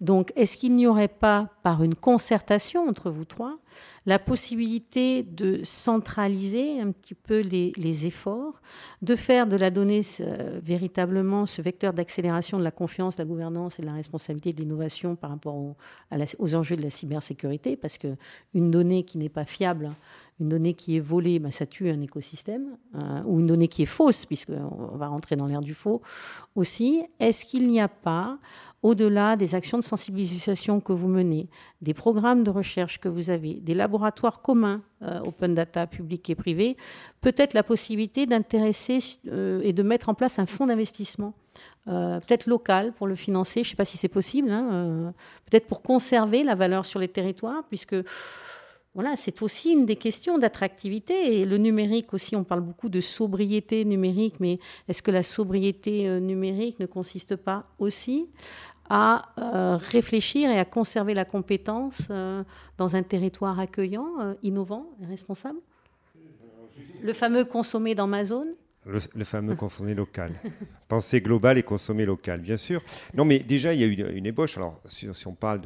[0.00, 3.58] Donc, est-ce qu'il n'y aurait pas, par une concertation entre vous trois,
[4.06, 8.62] la possibilité de centraliser un petit peu les, efforts,
[9.02, 13.26] de faire de la donnée euh, véritablement ce vecteur d'accélération de la confiance, de la
[13.26, 17.98] gouvernance et de la responsabilité de l'innovation par rapport aux enjeux de la cybersécurité, parce
[17.98, 19.90] qu'une donnée qui n'est pas fiable,
[20.38, 23.82] une donnée qui est volée, bah, ça tue un écosystème, euh, ou une donnée qui
[23.82, 26.02] est fausse, puisqu'on va rentrer dans l'ère du faux
[26.54, 27.02] aussi.
[27.18, 28.38] Est-ce qu'il n'y a pas,
[28.82, 31.48] au-delà des actions de sensibilisation que vous menez,
[31.80, 33.95] des programmes de recherche que vous avez, des laboratoires
[34.42, 36.76] communs, euh, open data, public et privé,
[37.20, 41.34] peut-être la possibilité d'intéresser euh, et de mettre en place un fonds d'investissement
[41.86, 45.14] peut-être local pour le financer, je ne sais pas si c'est possible, hein,
[45.48, 47.94] peut-être pour conserver la valeur sur les territoires, puisque
[48.96, 51.38] voilà, c'est aussi une des questions d'attractivité.
[51.38, 56.08] Et le numérique aussi, on parle beaucoup de sobriété numérique, mais est-ce que la sobriété
[56.08, 58.26] euh, numérique ne consiste pas aussi
[58.90, 62.42] à euh, réfléchir et à conserver la compétence euh,
[62.78, 65.58] dans un territoire accueillant, innovant et responsable.
[67.02, 68.48] Le fameux consommer dans ma zone
[68.86, 70.32] le, fameux consommer local.
[70.88, 72.82] Penser global et consommer local, bien sûr.
[73.14, 74.56] Non, mais déjà, il y a eu une, ébauche.
[74.56, 75.60] Alors, si, on parle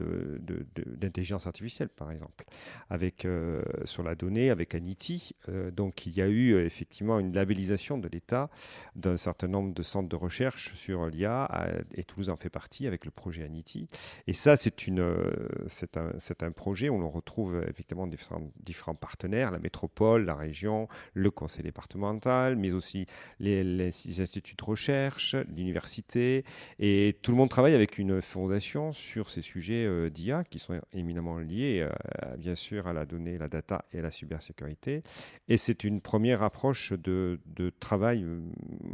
[0.97, 2.45] d'intelligence artificielle, par exemple,
[2.89, 7.19] avec, euh, sur la donnée, avec Aniti, euh, donc il y a eu euh, effectivement
[7.19, 8.49] une labellisation de l'État
[8.97, 11.49] d'un certain nombre de centres de recherche sur l'IA,
[11.95, 13.89] et Toulouse en fait partie avec le projet Aniti.
[14.27, 20.25] Et ça, c'est un, un projet où l'on retrouve effectivement différents, différents partenaires, la métropole,
[20.25, 23.07] la région, le conseil départemental, mais aussi
[23.41, 26.45] les, instituts de recherche, l'université,
[26.79, 30.81] et tout le monde travaille avec une fondation sur ces sujets euh, d'IA qui sont
[30.93, 35.03] éminemment liés, euh, bien sûr, à la donnée, la data et la cybersécurité.
[35.49, 37.39] Et c'est une première approche de,
[37.81, 38.27] travail,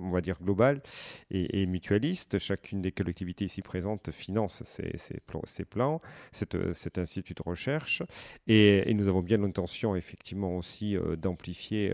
[0.01, 0.83] on va dire, global
[1.31, 2.39] et, mutualiste.
[2.39, 5.21] Chacune des collectivités ici présentes finance ces,
[5.67, 6.01] plans,
[6.33, 8.03] cet, institut de recherche,
[8.47, 11.93] et, nous avons bien l'intention, effectivement, aussi euh, d'amplifier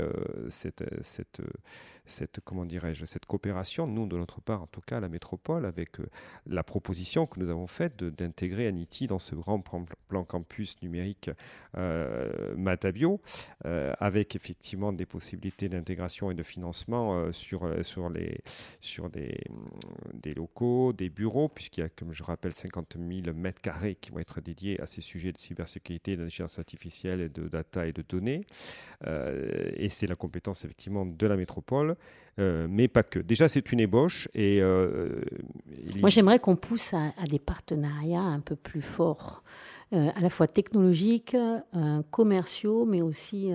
[0.48, 0.84] cette
[2.04, 6.00] cette, comment dirais-je, cette coopération, nous, de notre part, en tout cas, la métropole, avec
[6.00, 6.06] euh,
[6.46, 11.30] la proposition que nous avons faite d'intégrer Aniti dans ce grand plan, campus numérique
[11.76, 13.20] euh, Matabio,
[13.66, 17.70] euh, avec effectivement des possibilités d'intégration et de financement sur,
[18.10, 18.34] des
[20.34, 24.18] locaux, des bureaux, puisqu'il y a, comme je rappelle, 50 000 mètres carrés qui vont
[24.18, 28.44] être dédiés à ces sujets de cybersécurité, d'intelligence artificielle et de data et de données.
[29.06, 31.91] et c'est la compétence effectivement de la métropole.
[32.38, 33.18] Euh, mais pas que.
[33.18, 34.28] Déjà, c'est une ébauche.
[34.34, 35.20] Et, euh,
[36.00, 39.42] Moi, j'aimerais qu'on pousse à, des partenariats un peu plus forts,
[39.92, 41.36] euh, à la fois technologiques,
[42.10, 43.50] commerciaux, mais aussi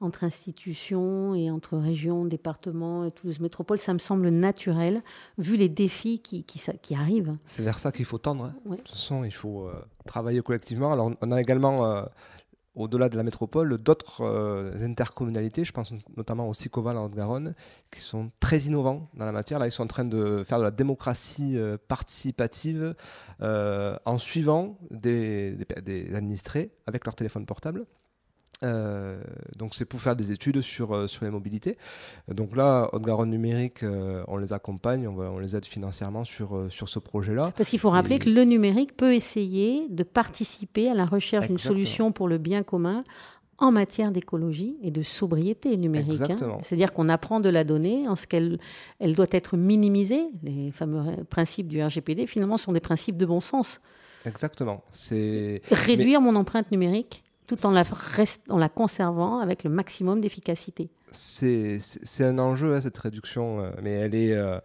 [0.00, 3.78] entre institutions et entre régions, départements et Toulouse Métropole.
[3.78, 5.02] Ça me semble naturel,
[5.36, 7.36] vu les défis qui, qui, qui arrivent.
[7.44, 8.44] C'est vers ça qu'il faut tendre.
[8.44, 8.54] Hein.
[8.70, 9.68] De toute façon, il faut
[10.06, 10.92] travailler collectivement.
[10.92, 12.06] Alors, on a également
[12.78, 17.54] au-delà de la métropole, d'autres euh, intercommunalités, je pense notamment au Sicoval en Haute-Garonne,
[17.90, 19.58] qui sont très innovants dans la matière.
[19.58, 22.94] Là, ils sont en train de faire de la démocratie euh, participative
[23.42, 25.56] euh, en suivant des,
[26.14, 27.86] administrés avec leur téléphone portable.
[28.64, 29.20] Euh,
[29.56, 31.78] donc c'est pour faire des études sur, euh, sur les mobilités.
[32.28, 36.88] Donc là, Haute-Garonne numérique, euh, on les accompagne, on, on, les aide financièrement sur, sur
[36.88, 37.52] ce projet-là.
[37.56, 41.58] Parce qu'il faut rappeler que le numérique peut essayer de participer à la recherche d'une
[41.58, 43.04] solution pour le bien commun
[43.60, 46.20] en matière d'écologie et de sobriété numérique.
[46.20, 46.58] Hein.
[46.62, 48.58] C'est-à-dire qu'on apprend de la donnée en ce qu'elle
[49.00, 50.28] elle doit être minimisée.
[50.44, 53.80] Les fameux principes du RGPD, finalement, sont des principes de bon sens.
[54.24, 54.84] Exactement.
[54.90, 60.90] C'est réduire mon empreinte numérique tout en la, conservant avec le maximum d'efficacité.
[61.10, 61.80] C'est
[62.20, 64.60] un enjeu, hein, cette réduction, euh, mais elle est, euh,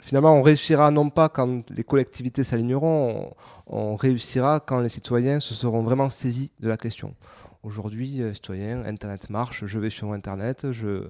[0.00, 3.32] finalement, on réussira non pas quand les collectivités s'aligneront,
[3.68, 7.14] on, réussira quand les citoyens se seront vraiment saisis de la question.
[7.62, 11.04] Aujourd'hui, euh, citoyens, Internet marche, je vais sur Internet, je,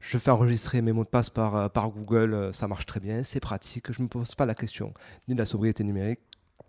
[0.00, 3.92] fais enregistrer mes mots de passe par, par Google, ça marche très bien, c'est pratique,
[3.92, 4.94] je ne me pose pas la question
[5.26, 6.20] ni de la sobriété numérique,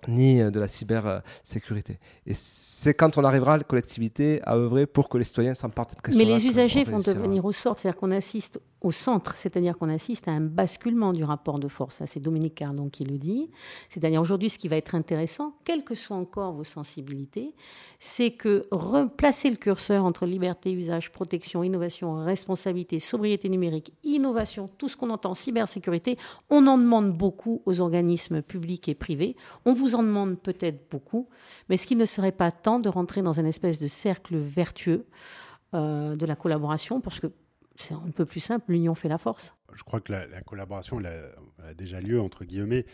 [0.07, 1.99] ni euh, de la cybersécurité.
[2.25, 6.01] Et c'est quand on arrivera, la collectivité, à œuvrer pour que les citoyens s'empartent de
[6.01, 6.23] question.
[6.23, 10.27] Mais les usagers vont devenir au sort, c'est-à-dire qu'on assiste au centre, c'est-à-dire qu'on assiste
[10.27, 12.01] à un basculement du rapport de force.
[12.05, 13.49] C'est Dominique Cardon qui le dit.
[13.89, 17.55] C'est-à-dire aujourd'hui, ce qui va être intéressant, quelles que soient encore vos sensibilités,
[17.99, 24.87] c'est que replacer le curseur entre liberté, usage, protection, innovation, responsabilité, sobriété numérique, innovation, tout
[24.87, 26.17] ce qu'on entend, cybersécurité,
[26.49, 29.35] on en demande beaucoup aux organismes publics et privés.
[29.65, 31.27] On vous en demande peut-être beaucoup,
[31.67, 35.05] mais ce qui ne serait pas temps de rentrer dans un espèce de cercle vertueux
[35.73, 37.27] euh, de la collaboration, parce que
[37.79, 39.53] c'est un peu plus simple, l'union fait la force.
[39.73, 42.85] Je crois que la, collaboration a, déjà lieu, entre guillemets.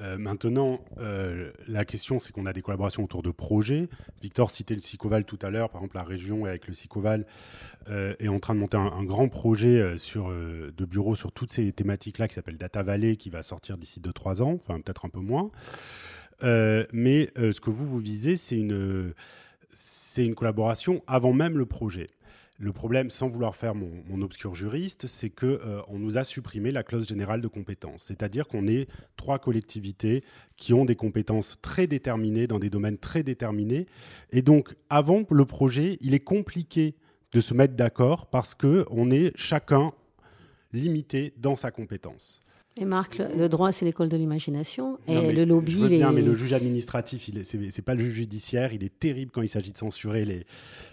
[0.00, 3.88] Euh, maintenant, euh, la question, c'est qu'on a des collaborations autour de projets.
[4.22, 5.68] Victor citait le Sicoval tout à l'heure.
[5.68, 7.26] Par exemple, la région, avec le Sicoval,
[7.88, 12.28] euh, est en train de monter un, grand projet de bureau sur toutes ces thématiques-là
[12.28, 15.50] qui s'appelle Data Valley, qui va sortir d'ici 2-3 ans, enfin peut-être un peu moins.
[16.42, 19.14] mais ce que vous, vous visez, c'est une
[20.36, 22.06] collaboration avant même le projet.
[22.62, 26.82] Le problème, sans vouloir faire mon, obscur juriste, c'est qu'on euh, nous a supprimé la
[26.82, 28.04] clause générale de compétences.
[28.04, 30.22] C'est-à-dire qu'on est trois collectivités
[30.58, 33.86] qui ont des compétences très déterminées dans des domaines très déterminés.
[34.30, 36.96] Et donc, avant le projet, il est compliqué
[37.32, 39.94] de se mettre d'accord parce qu'on est chacun
[40.74, 42.42] limité dans sa compétence.
[42.80, 44.98] Et Marc, le, droit, c'est l'école de l'imagination.
[45.06, 45.72] Et le lobby.
[45.72, 48.72] Je bien, mais le juge administratif, ce n'est pas le juge judiciaire.
[48.72, 50.46] Il est terrible quand il s'agit de censurer les,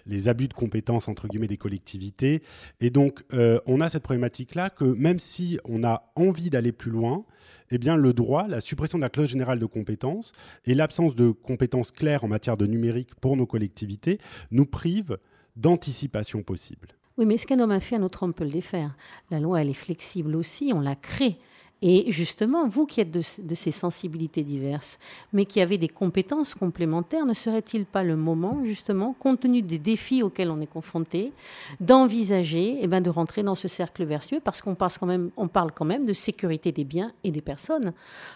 [0.06, 2.43] les, abus de compétences, entre guillemets, des collectivités.
[2.82, 6.91] Et donc, euh, on a cette problématique-là que même si on a envie d'aller plus
[6.91, 7.23] loin,
[7.71, 10.34] eh bien, le droit, la suppression de la clause générale de compétences
[10.65, 14.19] et l'absence de compétences claires en matière de numérique pour nos collectivités
[14.52, 15.17] nous privent
[15.56, 16.89] d'anticipation possible.
[17.17, 18.95] Oui, mais ce qu'un homme a fait, un autre homme peut le défaire.
[19.32, 21.39] La loi, elle est flexible aussi, on la crée.
[21.82, 24.98] Et justement, vous qui êtes de, ces sensibilités diverses,
[25.32, 29.78] mais qui avez des compétences complémentaires, ne serait-il pas le moment, justement, compte tenu des
[29.78, 31.32] défis auxquels on est confronté,
[31.80, 34.40] d'envisager eh ben, de rentrer dans ce cercle vertueux?
[34.44, 37.42] Parce qu'on parle, quand même, on parle quand même de sécurité des biens et des
[37.42, 37.94] personnes.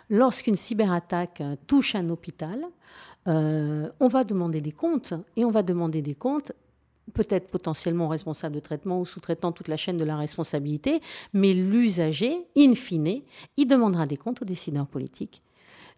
[0.09, 2.67] Lorsqu'une cyberattaque euh, touche un hôpital,
[3.27, 6.51] euh, on va demander des comptes, et on va demander des comptes
[7.11, 11.01] peut-être potentiellement responsable de traitement ou sous-traitant toute la chaîne de la responsabilité,
[11.33, 13.21] mais l'usager, in fine,
[13.57, 15.41] il demandera des comptes aux décideurs politiques.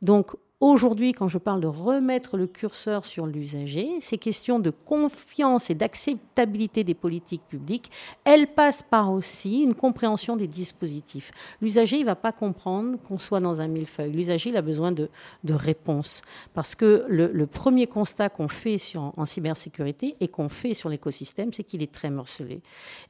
[0.02, 5.70] Donc Aujourd'hui, quand je parle de remettre le curseur sur l'usager, ces questions de confiance
[5.70, 7.92] et d'acceptabilité des politiques publiques,
[8.24, 11.32] elles passent par aussi une compréhension des dispositifs.
[11.62, 14.14] L'usager, il ne va pas comprendre qu'on soit dans un millefeuille.
[14.14, 15.10] L'usager, il a besoin de,
[15.50, 16.22] réponses.
[16.54, 21.52] Parce que le, premier constat qu'on fait sur, en cybersécurité et qu'on fait sur l'écosystème,
[21.52, 22.62] c'est qu'il est très morcelé.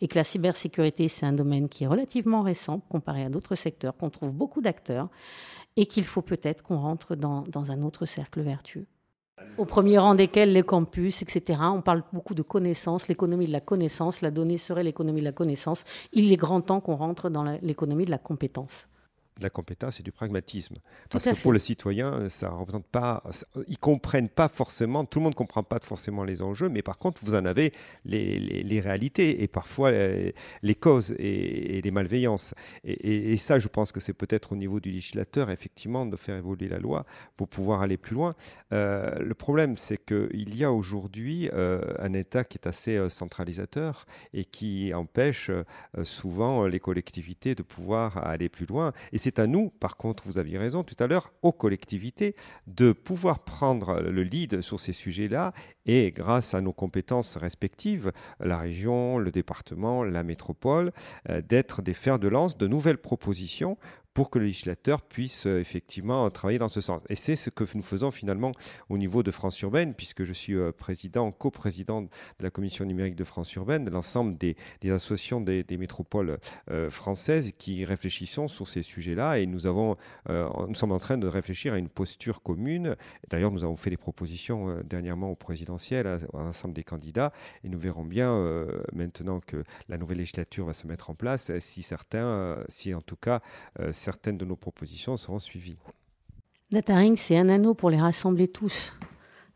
[0.01, 3.95] Et que la cybersécurité, c'est un domaine qui est relativement récent comparé à d'autres secteurs,
[3.95, 5.09] qu'on trouve beaucoup d'acteurs
[5.75, 8.85] et qu'il faut peut-être qu'on rentre dans, un autre cercle vertueux.
[9.57, 11.59] Au premier rang desquels les campus, etc.
[11.61, 15.31] On parle beaucoup de connaissances, l'économie de la connaissance, la donnée serait l'économie de la
[15.31, 15.83] connaissance.
[16.11, 18.87] Il est grand temps qu'on rentre dans l'économie de la compétence
[19.37, 20.75] de la compétence et du pragmatisme.
[21.09, 23.23] Parce que pour le citoyen, ça représente pas,
[23.67, 27.23] ils comprennent pas forcément, tout le monde comprend pas forcément les enjeux, mais par contre,
[27.23, 27.73] vous en avez
[28.05, 32.53] les, les, réalités et parfois les, causes et, les malveillances.
[32.83, 36.67] Et, ça, je pense que c'est peut-être au niveau du législateur, effectivement, de faire évoluer
[36.67, 37.05] la loi
[37.37, 38.35] pour pouvoir aller plus loin.
[38.71, 43.09] Euh, le problème, c'est qu'il y a aujourd'hui euh, un État qui est assez euh,
[43.09, 45.51] centralisateur et qui empêche
[46.03, 48.93] souvent les collectivités de pouvoir aller plus loin.
[49.11, 52.35] Et c'est à nous, par contre, vous aviez raison tout à l'heure, aux collectivités,
[52.67, 55.53] de pouvoir prendre le lead sur ces sujets-là
[55.85, 60.91] et grâce à nos compétences respectives, la région, le département, la métropole,
[61.29, 63.77] euh, d'être des fers de lance de nouvelles propositions
[64.13, 67.01] pour que le législateur puisse euh, effectivement travailler dans ce sens.
[67.09, 68.51] Et c'est ce que nous faisons finalement
[68.89, 73.15] au niveau de France Urbaine, puisque je suis euh, président, coprésident de la commission numérique
[73.15, 74.55] de France Urbaine, de l'ensemble des,
[74.89, 76.37] associations des, métropoles
[76.69, 79.39] euh, françaises qui réfléchissons sur ces sujets-là.
[79.39, 82.95] Et nous, sommes en train de réfléchir à une posture commune.
[83.29, 87.31] D'ailleurs, nous avons fait des propositions dernièrement au présidentiel, à, l'ensemble des candidats.
[87.63, 91.81] Et nous verrons bien, maintenant que la nouvelle législature va se mettre en place, si
[91.81, 93.41] certains, si en tout cas,
[94.03, 95.77] certaines de nos propositions seront suivies.
[96.71, 98.93] Dataring, c'est un anneau pour les rassembler tous.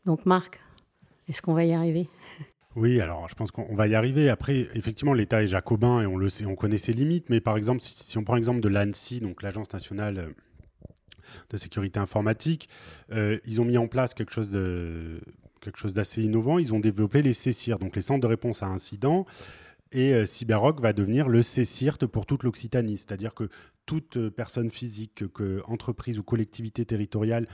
[0.05, 0.59] Donc Marc,
[1.27, 2.07] est-ce qu'on va y arriver?
[2.75, 4.29] Oui, alors je pense qu'on va y arriver.
[4.29, 7.29] Après, effectivement, l'État est jacobin et on le sait, on connaît ses limites.
[7.29, 10.29] Mais par exemple, si, on prend l'exemple de l'ANSI, donc l'Agence nationale euh,
[11.49, 12.69] de sécurité informatique,
[13.11, 15.19] euh, ils ont mis en place quelque chose de
[15.59, 16.59] quelque chose d'assez innovant.
[16.59, 19.25] Ils ont développé les CECIR, donc les centres de réponse à incidents.
[19.91, 22.97] Et euh, CyberRock va devenir le CECIRT pour toute l'Occitanie.
[22.97, 23.49] C'est-à-dire que
[23.87, 27.47] toute euh, personne physique, que entreprise ou collectivité territoriale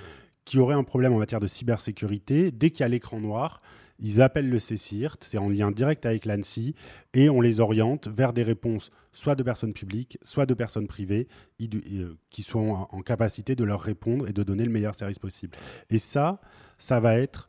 [0.45, 3.61] qui aurait un problème en matière de cybersécurité, dès qu'il y a l'écran noir,
[3.99, 6.75] Ils appellent le CCIRT, c'est en lien direct avec l'ANSI,
[7.13, 11.27] et on les oriente vers des réponses soit de personnes publiques, soit de personnes privées,
[11.61, 15.55] euh, qui sont en capacité de leur répondre et de donner le meilleur service possible.
[15.89, 16.41] Et ça,
[16.77, 17.47] ça va être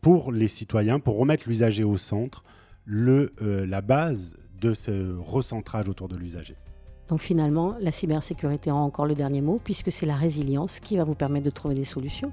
[0.00, 2.42] pour les citoyens, pour remettre l'usager au centre,
[2.88, 6.56] euh, la base de ce recentrage autour de l'usager.
[7.08, 11.04] Donc finalement, la cybersécurité a encore le dernier mot, puisque c'est la résilience qui va
[11.04, 12.32] vous permettre de trouver des solutions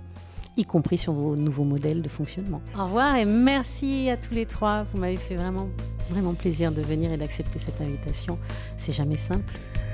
[0.57, 2.61] y compris sur vos nouveaux modèles de fonctionnement.
[2.77, 4.83] Au revoir et merci à tous les trois.
[4.91, 5.69] Vous m'avez fait vraiment,
[6.09, 8.37] vraiment plaisir de venir et d'accepter cette invitation.
[8.77, 9.53] C'est jamais simple,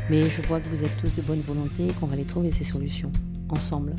[0.09, 2.51] mais je vois que vous êtes tous de bonne volonté et qu'on va les trouver
[2.51, 3.11] ces solutions
[3.49, 3.93] ensemble.